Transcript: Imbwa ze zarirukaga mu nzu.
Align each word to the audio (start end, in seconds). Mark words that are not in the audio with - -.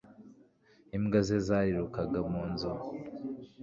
Imbwa 0.95 1.19
ze 1.27 1.37
zarirukaga 1.47 2.19
mu 2.31 2.41
nzu. 2.51 2.71